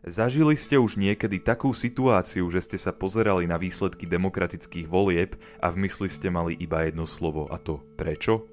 [0.00, 5.68] Zažili ste už niekedy takú situáciu, že ste sa pozerali na výsledky demokratických volieb a
[5.68, 8.48] v mysli ste mali iba jedno slovo a to prečo?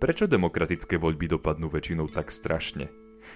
[0.00, 2.88] Prečo demokratické voľby dopadnú väčšinou tak strašne?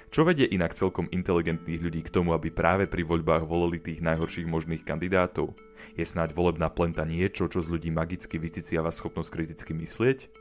[0.09, 4.49] Čo vedie inak celkom inteligentných ľudí k tomu, aby práve pri voľbách volili tých najhorších
[4.49, 5.53] možných kandidátov?
[6.01, 10.33] Je snáď volebná plenta niečo, čo z ľudí magicky vyciciava schopnosť kriticky myslieť?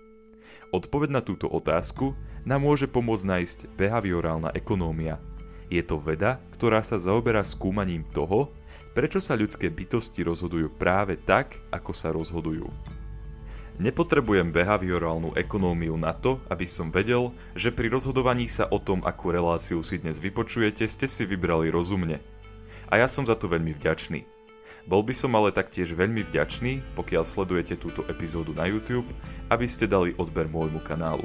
[0.71, 2.15] Odpoveď na túto otázku
[2.47, 5.19] nám môže pomôcť nájsť behaviorálna ekonómia,
[5.69, 8.49] je to veda, ktorá sa zaoberá skúmaním toho,
[8.97, 12.65] prečo sa ľudské bytosti rozhodujú práve tak, ako sa rozhodujú.
[13.79, 19.31] Nepotrebujem behaviorálnu ekonómiu na to, aby som vedel, že pri rozhodovaní sa o tom, akú
[19.31, 22.19] reláciu si dnes vypočujete, ste si vybrali rozumne.
[22.91, 24.27] A ja som za to veľmi vďačný.
[24.83, 29.07] Bol by som ale taktiež veľmi vďačný, pokiaľ sledujete túto epizódu na YouTube,
[29.47, 31.23] aby ste dali odber môjmu kanálu.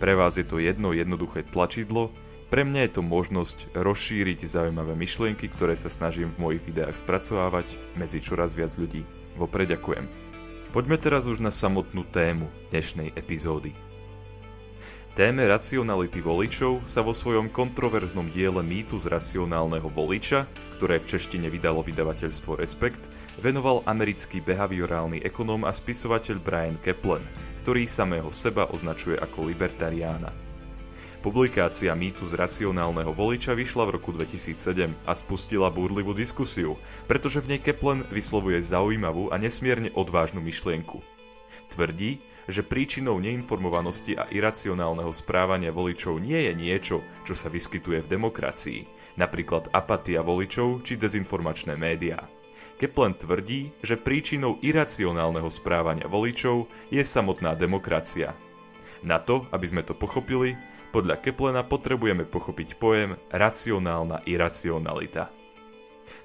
[0.00, 2.08] Pre vás je to jedno jednoduché tlačidlo,
[2.52, 7.80] pre mňa je to možnosť rozšíriť zaujímavé myšlienky, ktoré sa snažím v mojich videách spracovávať
[7.96, 9.08] medzi čoraz viac ľudí.
[9.40, 10.04] Vopred ďakujem.
[10.76, 13.72] Poďme teraz už na samotnú tému dnešnej epizódy.
[15.16, 20.44] Téme racionality voličov sa vo svojom kontroverznom diele Mýtu z racionálneho voliča,
[20.76, 23.08] ktoré v češtine vydalo vydavateľstvo Respekt,
[23.40, 27.24] venoval americký behaviorálny ekonóm a spisovateľ Brian Kaplan,
[27.64, 30.51] ktorý samého seba označuje ako libertariána.
[31.22, 36.74] Publikácia mýtu z racionálneho voliča vyšla v roku 2007 a spustila búrlivú diskusiu,
[37.06, 40.98] pretože v nej Keplen vyslovuje zaujímavú a nesmierne odvážnu myšlienku.
[41.70, 48.10] Tvrdí, že príčinou neinformovanosti a iracionálneho správania voličov nie je niečo, čo sa vyskytuje v
[48.18, 48.80] demokracii,
[49.14, 52.26] napríklad apatia voličov či dezinformačné médiá.
[52.82, 58.34] Keplen tvrdí, že príčinou iracionálneho správania voličov je samotná demokracia.
[59.02, 60.54] Na to, aby sme to pochopili,
[60.94, 65.34] podľa Keplena potrebujeme pochopiť pojem racionálna iracionalita.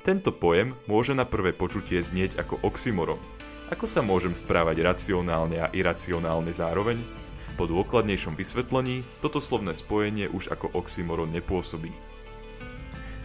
[0.06, 3.18] Tento pojem môže na prvé počutie znieť ako oxymoron.
[3.74, 7.02] Ako sa môžem správať racionálne a iracionálne zároveň?
[7.58, 11.90] Po dôkladnejšom vysvetlení toto slovné spojenie už ako oxymoron nepôsobí.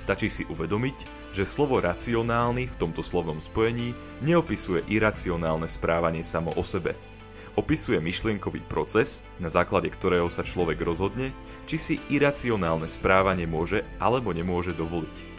[0.01, 0.97] Stačí si uvedomiť,
[1.37, 3.93] že slovo racionálny v tomto slovnom spojení
[4.25, 6.97] neopisuje iracionálne správanie samo o sebe–
[7.57, 11.37] opisuje myšlienkový proces, na základe ktorého sa človek rozhodne,
[11.69, 15.33] či si iracionálne správanie môže alebo nemôže dovoliť.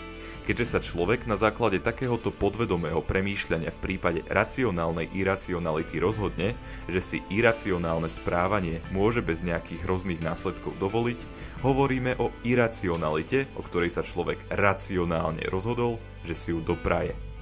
[0.43, 6.59] Keďže sa človek na základe takéhoto podvedomého premýšľania v prípade racionálnej iracionality rozhodne,
[6.91, 11.19] že si iracionálne správanie môže bez nejakých hrozných následkov dovoliť,
[11.63, 17.32] hovoríme o iracionalite, o ktorej sa človek racionálne rozhodol, že si ju dopraje.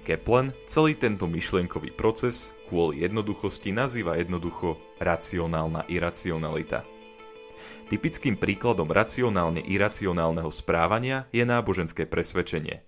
[0.00, 6.88] Kaplan celý tento myšlienkový proces kvôli jednoduchosti nazýva jednoducho racionálna iracionalita.
[7.92, 12.80] Typickým príkladom racionálne iracionálneho správania je náboženské presvedčenie.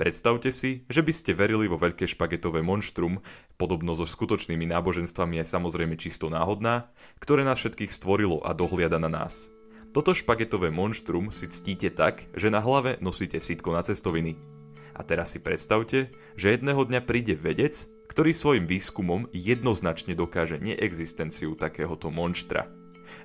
[0.00, 3.20] Predstavte si, že by ste verili vo veľké špagetové monštrum,
[3.60, 6.90] podobno so skutočnými náboženstvami je samozrejme čisto náhodná,
[7.22, 9.52] ktoré nás všetkých stvorilo a dohliada na nás.
[9.92, 14.57] Toto špagetové monštrum si ctíte tak, že na hlave nosíte sitko na cestoviny.
[14.98, 21.54] A teraz si predstavte, že jedného dňa príde vedec, ktorý svojim výskumom jednoznačne dokáže neexistenciu
[21.54, 22.66] takéhoto monštra.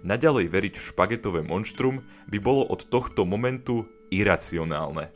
[0.06, 5.11] Naďalej veriť v špagetové monštrum by bolo od tohto momentu iracionálne.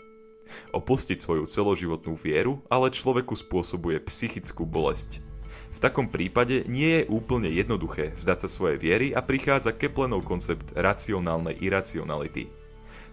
[0.74, 5.22] Opustiť svoju celoživotnú vieru ale človeku spôsobuje psychickú bolesť.
[5.76, 10.74] V takom prípade nie je úplne jednoduché vzdať sa svojej viery a prichádza Keplenov koncept
[10.74, 12.50] racionálnej iracionality–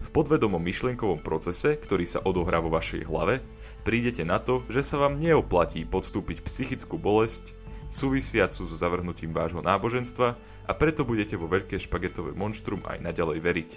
[0.04, 3.40] v podvedomom myšlienkovom procese, ktorý sa odohrá vo vašej hlave,
[3.88, 7.56] prídete na to, že sa vám neoplatí podstúpiť psychickú bolesť
[7.88, 10.28] súvisiacu so zavrhnutím vášho náboženstva
[10.68, 13.70] a preto budete vo veľké špagetové monštrum aj naďalej veriť.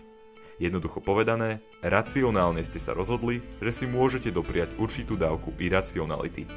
[0.58, 6.50] Jednoducho povedané, racionálne ste sa rozhodli, že si môžete dopriať určitú dávku iracionality.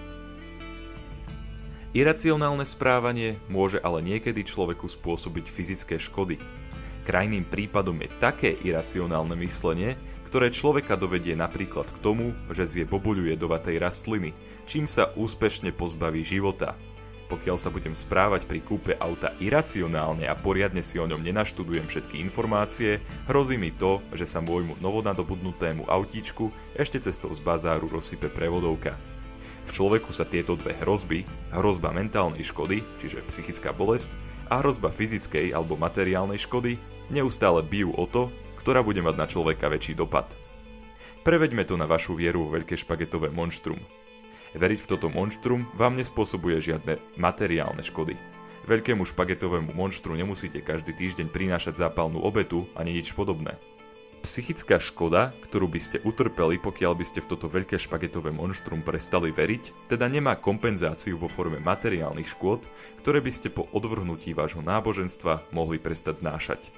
[1.90, 6.40] Iracionálne správanie môže ale niekedy človeku spôsobiť fyzické škody,
[7.04, 9.96] Krajným prípadom je také iracionálne myslenie,
[10.30, 14.30] ktoré človeka dovedie napríklad k tomu, že zje bobuľu jedovatej rastliny,
[14.62, 16.78] čím sa úspešne pozbaví života.
[17.30, 22.18] Pokiaľ sa budem správať pri kúpe auta iracionálne a poriadne si o ňom nenaštudujem všetky
[22.18, 22.98] informácie,
[23.30, 28.98] hrozí mi to, že sa môjmu novodobudnutému autíčku ešte cestou z bazáru rozsype prevodovka.
[29.64, 34.16] V človeku sa tieto dve hrozby, hrozba mentálnej škody, čiže psychická bolesť,
[34.50, 39.70] a hrozba fyzickej alebo materiálnej škody neustále bijú o to, ktorá bude mať na človeka
[39.70, 40.34] väčší dopad.
[41.22, 43.78] Preveďme to na vašu vieru vo veľké špagetové monštrum.
[44.56, 48.18] Veriť v toto monštrum vám nespôsobuje žiadne materiálne škody.
[48.66, 53.56] Veľkému špagetovému monštru nemusíte každý týždeň prinášať zápalnú obetu ani nič podobné.
[54.20, 59.32] Psychická škoda, ktorú by ste utrpeli, pokiaľ by ste v toto veľké špagetové monštrum prestali
[59.32, 62.68] veriť, teda nemá kompenzáciu vo forme materiálnych škôd,
[63.00, 66.68] ktoré by ste po odvrhnutí vášho náboženstva mohli prestať znášať.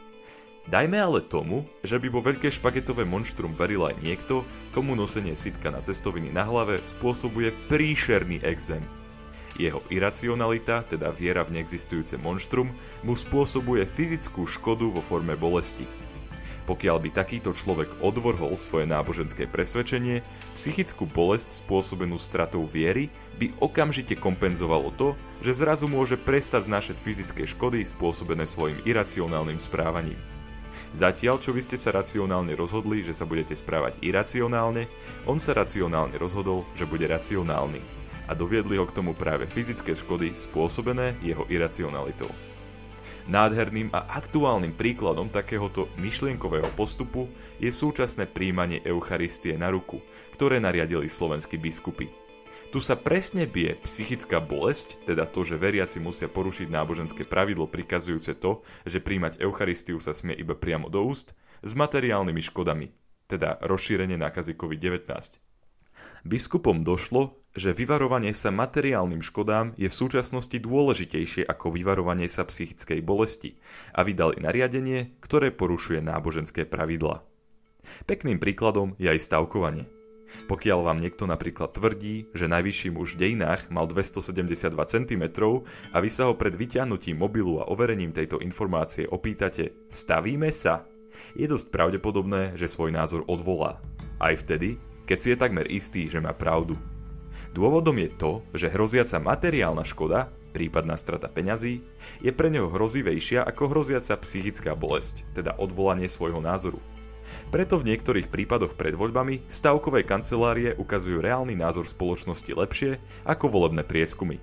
[0.71, 5.75] Dajme ale tomu, že by vo veľké špagetové monštrum veril aj niekto, komu nosenie sitka
[5.75, 8.87] na cestoviny na hlave spôsobuje príšerný exém.
[9.59, 12.71] Jeho iracionalita, teda viera v neexistujúce monštrum,
[13.03, 15.91] mu spôsobuje fyzickú škodu vo forme bolesti–
[16.65, 20.23] pokiaľ by takýto človek odvorhol svoje náboženské presvedčenie,
[20.55, 27.43] psychickú bolesť spôsobenú stratou viery by okamžite kompenzovalo to, že zrazu môže prestať znášať fyzické
[27.49, 30.19] škody spôsobené svojim iracionálnym správaním.
[30.93, 34.89] Zatiaľ, čo vy ste sa racionálne rozhodli, že sa budete správať iracionálne,
[35.25, 37.81] on sa racionálne rozhodol, že bude racionálny.
[38.29, 42.52] A doviedli ho k tomu práve fyzické škody spôsobené jeho iracionalitou.
[43.31, 47.31] Nádherným a aktuálnym príkladom takéhoto myšlienkového postupu
[47.63, 50.03] je súčasné príjmanie Eucharistie na ruku,
[50.35, 52.11] ktoré nariadili slovenskí biskupy.
[52.73, 58.33] Tu sa presne bije psychická bolesť, teda to, že veriaci musia porušiť náboženské pravidlo prikazujúce
[58.41, 62.89] to, že príjmať Eucharistiu sa smie iba priamo do úst, s materiálnymi škodami,
[63.29, 65.05] teda rozšírenie nákazy COVID-19.
[66.25, 73.05] Biskupom došlo, že vyvarovanie sa materiálnym škodám je v súčasnosti dôležitejšie ako vyvarovanie sa psychickej
[73.05, 73.61] bolesti
[73.93, 77.21] a vydali nariadenie, ktoré porušuje náboženské pravidlá.
[78.09, 79.85] Pekným príkladom je aj stavkovanie.
[80.49, 85.25] Pokiaľ vám niekto napríklad tvrdí, že najvyšší muž v dejinách mal 272 cm
[85.93, 90.89] a vy sa ho pred vyťahnutím mobilu a overením tejto informácie opýtate stavíme sa,
[91.37, 93.85] je dosť pravdepodobné, že svoj názor odvolá.
[94.17, 96.81] Aj vtedy, keď si je takmer istý, že má pravdu.
[97.53, 101.85] Dôvodom je to, že hroziaca materiálna škoda, prípadná strata peňazí,
[102.21, 106.81] je pre neho hrozivejšia ako hroziaca psychická bolesť, teda odvolanie svojho názoru.
[107.49, 113.87] Preto v niektorých prípadoch pred voľbami stavkové kancelárie ukazujú reálny názor spoločnosti lepšie ako volebné
[113.87, 114.41] prieskumy.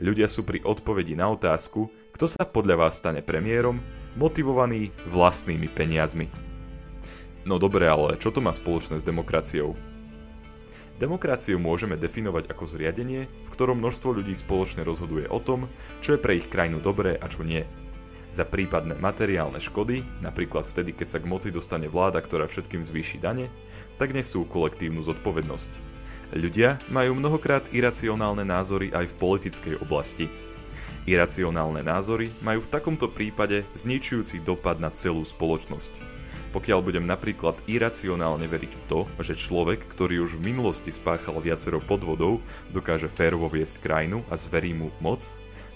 [0.00, 3.80] Ľudia sú pri odpovedi na otázku, kto sa podľa vás stane premiérom,
[4.16, 6.28] motivovaní vlastnými peniazmi.
[7.46, 9.76] No dobre, ale čo to má spoločné s demokraciou?
[10.96, 15.68] Demokraciu môžeme definovať ako zriadenie, v ktorom množstvo ľudí spoločne rozhoduje o tom,
[16.00, 17.68] čo je pre ich krajinu dobré a čo nie.
[18.32, 23.20] Za prípadné materiálne škody, napríklad vtedy, keď sa k moci dostane vláda, ktorá všetkým zvýši
[23.20, 23.52] dane,
[24.00, 25.72] tak nesú kolektívnu zodpovednosť.
[26.32, 30.32] Ľudia majú mnohokrát iracionálne názory aj v politickej oblasti.
[31.04, 35.92] Iracionálne názory majú v takomto prípade zničujúci dopad na celú spoločnosť.
[36.54, 41.82] Pokiaľ budem napríklad iracionálne veriť v to, že človek, ktorý už v minulosti spáchal viacero
[41.82, 45.22] podvodov, dokáže férovo viesť krajinu a zverí mu moc,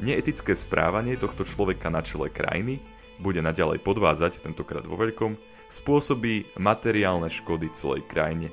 [0.00, 2.80] neetické správanie tohto človeka na čele krajiny
[3.20, 5.36] bude naďalej podvázať, tentokrát vo veľkom,
[5.68, 8.48] spôsobí materiálne škody celej krajine.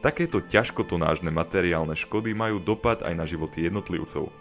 [0.00, 4.32] Takéto ťažkotonážne materiálne škody majú dopad aj na životy jednotlivcov,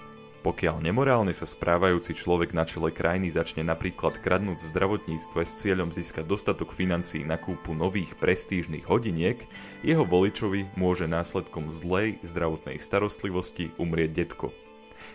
[0.44, 5.88] pokiaľ nemorálne sa správajúci človek na čele krajiny začne napríklad kradnúť v zdravotníctve s cieľom
[5.88, 9.40] získať dostatok financií na kúpu nových prestížnych hodiniek,
[9.88, 14.52] jeho voličovi môže následkom zlej zdravotnej starostlivosti umrieť detko.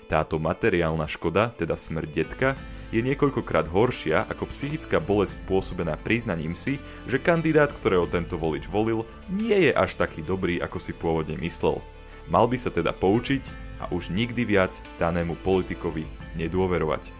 [0.08, 2.48] Táto materiálna škoda, teda smrť detka,
[2.88, 9.04] je niekoľkokrát horšia ako psychická bolesť spôsobená priznaním si, že kandidát, ktorého tento volič volil,
[9.28, 11.84] nie je až taký dobrý, ako si pôvodne myslel.
[12.32, 17.10] Mal by sa teda poučiť a už nikdy viac danému politikovi nedôverovať.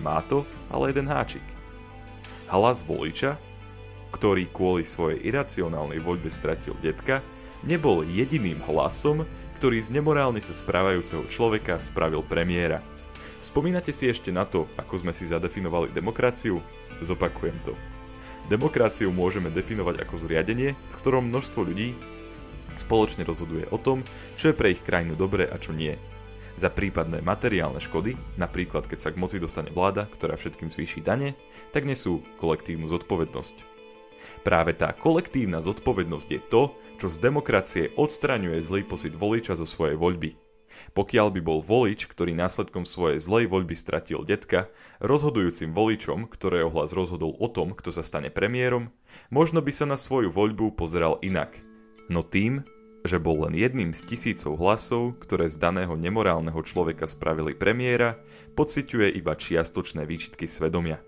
[0.00, 1.44] Má to ale jeden háčik.
[2.48, 3.40] Hlas voliča,
[4.12, 7.24] ktorý kvôli svojej iracionálnej voľbe stratil detka,
[7.64, 9.24] nebol jediným hlasom,
[9.56, 12.84] ktorý z nemorálne sa správajúceho človeka spravil premiéra.
[13.42, 16.62] Spomínate si ešte na to, ako sme si zadefinovali demokraciu?
[17.02, 17.74] Zopakujem to.
[18.50, 21.94] Demokraciu môžeme definovať ako zriadenie, v ktorom množstvo ľudí
[22.80, 25.98] spoločne rozhoduje o tom, čo je pre ich krajinu dobré a čo nie.
[26.52, 31.32] Za prípadné materiálne škody, napríklad keď sa k moci dostane vláda, ktorá všetkým zvýši dane,
[31.72, 33.72] tak nesú kolektívnu zodpovednosť.
[34.44, 36.62] Práve tá kolektívna zodpovednosť je to,
[37.00, 40.36] čo z demokracie odstraňuje zlý pocit voliča zo svojej voľby.
[40.96, 44.72] Pokiaľ by bol volič, ktorý následkom svojej zlej voľby stratil detka,
[45.04, 48.88] rozhodujúcim voličom, ktorého hlas rozhodol o tom, kto sa stane premiérom,
[49.28, 51.58] možno by sa na svoju voľbu pozeral inak–
[52.12, 52.60] no tým,
[53.02, 58.22] že bol len jedným z tisícov hlasov, ktoré z daného nemorálneho človeka spravili premiéra,
[58.54, 61.02] pociťuje iba čiastočné výčitky svedomia.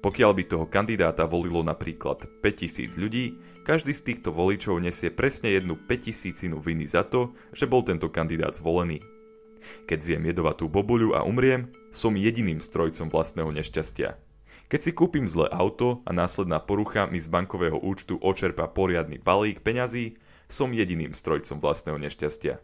[0.00, 3.36] Pokiaľ by toho kandidáta volilo napríklad 5000 ľudí,
[3.66, 8.54] každý z týchto voličov nesie presne jednu 5000 viny za to, že bol tento kandidát
[8.54, 9.02] zvolený.
[9.90, 14.25] Keď zjem jedovatú bobuľu a umriem, som jediným strojcom vlastného nešťastia.
[14.66, 19.62] Keď si kúpim zlé auto a následná porucha mi z bankového účtu očerpa poriadny balík
[19.62, 20.18] peňazí,
[20.50, 22.58] som jediným strojcom vlastného nešťastia.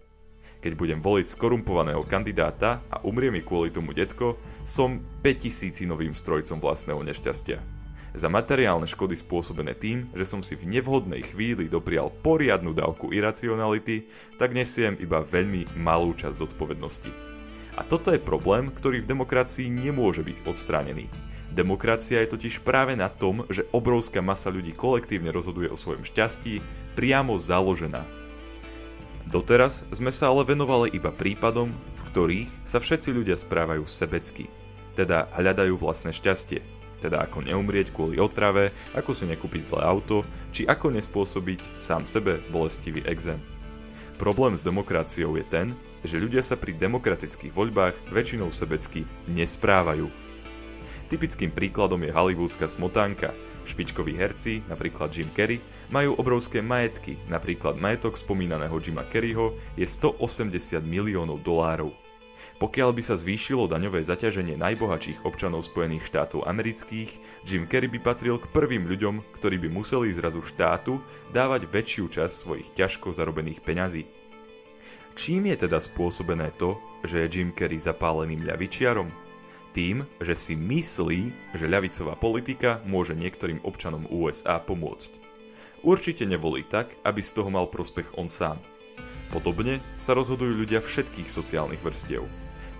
[0.66, 4.35] Keď budem voliť skorumpovaného kandidáta a umrie mi kvôli tomu detko,
[4.66, 7.62] som 5000 novým strojcom vlastného nešťastia.
[8.18, 14.11] Za materiálne škody spôsobené tým, že som si v nevhodnej chvíli doprial poriadnu dávku iracionality,
[14.42, 17.31] tak nesiem iba veľmi malú časť zodpovednosti.
[17.72, 21.08] A toto je problém, ktorý v demokracii nemôže byť odstránený.
[21.52, 26.64] Demokracia je totiž práve na tom, že obrovská masa ľudí kolektívne rozhoduje o svojom šťastí,
[26.96, 28.08] priamo založená.
[29.28, 34.48] Doteraz sme sa ale venovali iba prípadom, v ktorých sa všetci ľudia správajú sebecky,
[34.92, 36.60] teda hľadajú vlastné šťastie,
[37.00, 42.44] teda ako neumrieť kvôli otrave, ako si nekúpiť zlé auto, či ako nespôsobiť sám sebe
[42.52, 43.40] bolestivý exém.
[44.22, 45.74] Problém s demokraciou je ten,
[46.06, 50.22] že ľudia sa pri demokratických voľbách väčšinou sebecky nesprávajú
[51.12, 53.36] Typickým príkladom je hollywoodská smotánka.
[53.68, 55.60] Špičkoví herci, napríklad Jim Carrey,
[55.92, 61.92] majú obrovské majetky, napríklad majetok spomínaného Jima Carreyho je 180 miliónov dolárov.
[62.62, 68.38] Pokiaľ by sa zvýšilo daňové zaťaženie najbohatších občanov Spojených štátov amerických, Jim Carrey by patril
[68.38, 71.02] k prvým ľuďom, ktorí by museli zrazu štátu
[71.35, 74.07] dávať väčšiu časť svojich ťažko zarobených peňazí.
[75.19, 79.11] Čím je teda spôsobené to, že je Jim Carrey zapáleným ľavičiarom?
[79.73, 85.16] tým, že si myslí, že ľavicová politika môže niektorým občanom USA pomôcť.
[85.81, 88.61] Určite nevolí tak, aby z toho mal prospech on sám.
[89.33, 92.28] Podobne sa rozhodujú ľudia všetkých sociálnych vrstiev.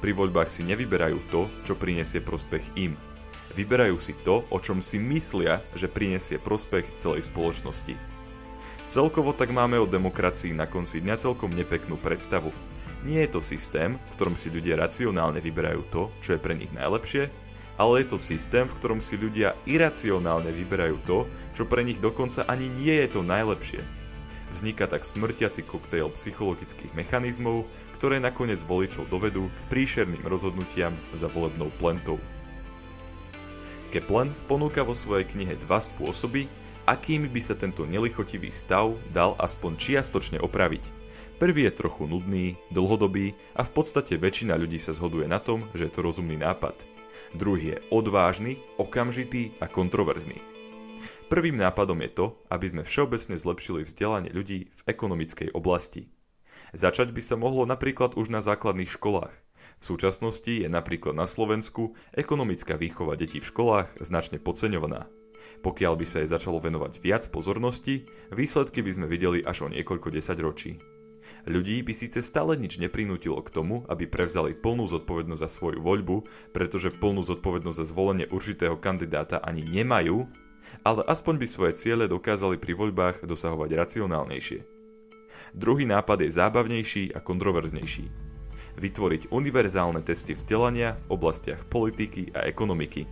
[0.03, 2.99] Pri voľbách si nevyberajú to, čo prinesie prospech im.
[3.55, 7.95] Vyberajú si to, o čom si myslia, že prinesie prospech celej spoločnosti.
[8.91, 12.51] Celkovo tak máme o demokracii na konci dňa celkom nepeknú predstavu.
[13.07, 16.75] Nie je to systém, v ktorom si ľudia racionálne vyberajú to, čo je pre nich
[16.75, 17.31] najlepšie,
[17.79, 22.43] ale je to systém, v ktorom si ľudia iracionálne vyberajú to, čo pre nich dokonca
[22.51, 24.02] ani nie je to najlepšie.
[24.53, 27.65] Vzniká tak smrtiaci koktejl psychologických mechanizmov,
[27.97, 32.21] ktoré nakoniec voličov dovedú k príšerným rozhodnutiam za volebnou plentou.
[33.89, 36.49] Keplen ponúka vo svojej knihe dva spôsoby,
[36.85, 40.85] akými by sa tento nelichotivý stav dal aspoň čiastočne opraviť–
[41.43, 45.91] Prvý je trochu nudný, dlhodobý a v podstate väčšina ľudí sa zhoduje na tom, že
[45.91, 46.87] je to rozumný nápad.
[47.35, 50.52] Druhý je odvážny, okamžitý a kontroverzný.
[51.33, 56.13] Prvým nápadom je to, aby sme všeobecne zlepšili vzdelanie ľudí v ekonomickej oblasti.
[56.77, 59.33] Začať by sa mohlo napríklad už na základných školách.
[59.81, 65.09] V súčasnosti je napríklad na Slovensku ekonomická výchova detí v školách značne podceňovaná.
[65.65, 70.13] Pokiaľ by sa jej začalo venovať viac pozornosti, výsledky by sme videli až o niekoľko
[70.13, 70.85] desaťročí.
[71.49, 76.29] Ľudí by síce stále nič neprinútilo k tomu, aby prevzali plnú zodpovednosť za svoju voľbu,
[76.53, 80.29] pretože plnú zodpovednosť za zvolenie určitého kandidáta ani nemajú,
[80.83, 84.61] ale aspoň by svoje ciele dokázali pri voľbách dosahovať racionálnejšie.
[85.53, 88.07] Druhý nápad je zábavnejší a kontroverznejší.
[88.73, 93.05] Vytvoriť univerzálne testy vzdelania v oblastiach politiky a ekonomiky.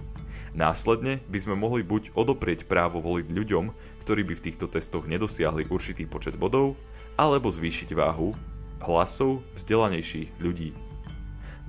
[0.57, 3.65] Následne by sme mohli buď odoprieť právo voliť ľuďom,
[4.03, 6.75] ktorí by v týchto testoch nedosiahli určitý počet bodov,
[7.21, 8.33] alebo zvýšiť váhu
[8.81, 10.90] hlasov vzdelanejších ľudí.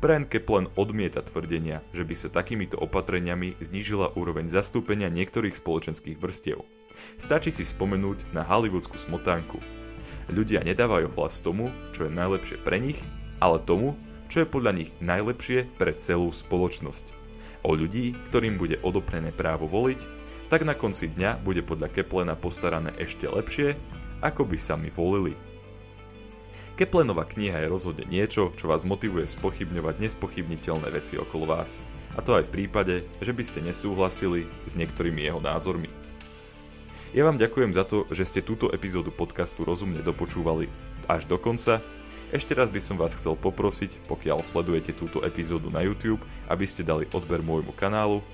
[0.01, 6.65] Brian Kaplan odmieta tvrdenia, že by sa takýmito opatreniami znížila úroveň zastúpenia niektorých spoločenských vrstiev.
[7.21, 9.61] Stačí si spomenúť na hollywoodskú smotánku.
[10.33, 12.97] Ľudia nedávajú hlas tomu, čo je najlepšie pre nich,
[13.37, 13.93] ale tomu,
[14.25, 17.05] čo je podľa nich najlepšie pre celú spoločnosť.
[17.61, 20.01] O ľudí, ktorým bude odoprené právo voliť,
[20.49, 23.77] tak na konci dňa bude podľa Keplena postarané ešte lepšie
[24.21, 25.33] ako by sa mi volili.
[26.81, 31.85] Keplenová kniha je rozhodne niečo, čo vás motivuje spochybňovať nespochybniteľné veci okolo vás.
[32.17, 35.93] A to aj v prípade, že by ste nesúhlasili s niektorými jeho názormi.
[37.13, 40.73] Ja vám ďakujem za to, že ste túto epizódu podcastu rozumne dopočúvali
[41.05, 41.85] až do konca.
[42.33, 46.81] Ešte raz by som vás chcel poprosiť, pokiaľ sledujete túto epizódu na YouTube, aby ste
[46.81, 48.25] dali odber môjmu kanálu.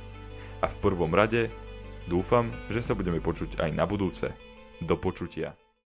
[0.64, 1.52] A v prvom rade
[2.08, 4.32] dúfam, že sa budeme počuť aj na budúce.
[4.80, 5.67] Do počutia.